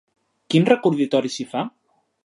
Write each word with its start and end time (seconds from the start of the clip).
Quin 0.53 0.65
recordatori 0.71 1.33
s'hi 1.37 1.49
fa? 1.55 1.67